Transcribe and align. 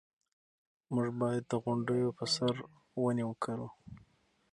موږ 0.93 1.09
باید 1.19 1.43
د 1.47 1.53
غونډیو 1.63 2.15
په 2.17 2.25
سر 2.35 2.53
ونې 3.01 3.23
وکرو. 3.29 3.67